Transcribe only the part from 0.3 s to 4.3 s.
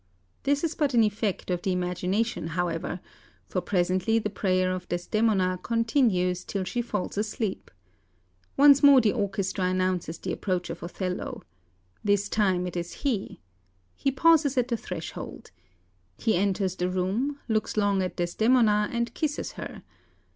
This is but an effect of the imagination, however, for presently